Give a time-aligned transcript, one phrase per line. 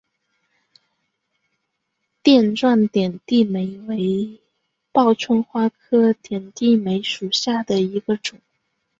[2.23, 4.41] 垫状点地梅为
[4.91, 8.41] 报春花科点地梅属下的一个种。